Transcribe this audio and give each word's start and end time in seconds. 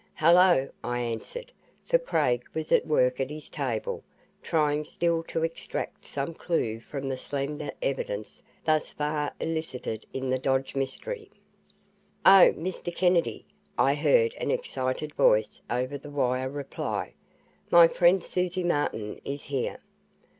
"Hello," 0.15 0.67
I 0.83 0.97
answered, 0.97 1.51
for 1.85 1.99
Craig 1.99 2.41
was 2.55 2.71
at 2.71 2.87
work 2.87 3.19
at 3.19 3.29
his 3.29 3.51
table, 3.51 4.01
trying 4.41 4.83
still 4.83 5.21
to 5.25 5.43
extract 5.43 6.05
some 6.07 6.33
clue 6.33 6.79
from 6.79 7.07
the 7.07 7.17
slender 7.17 7.69
evidence 7.83 8.41
thus 8.65 8.91
far 8.91 9.31
elicited 9.39 10.07
in 10.11 10.31
the 10.31 10.39
Dodge 10.39 10.73
mystery. 10.73 11.29
"Oh, 12.25 12.51
Mr. 12.57 12.91
Kennedy," 12.95 13.45
I 13.77 13.93
heard 13.93 14.33
an 14.39 14.49
excited 14.49 15.13
voice 15.13 15.61
over 15.69 15.99
the 15.99 16.09
wire 16.09 16.49
reply, 16.49 17.13
"my 17.69 17.87
friend, 17.87 18.23
Susie 18.23 18.63
Martin 18.63 19.21
is 19.23 19.43
here. 19.43 19.81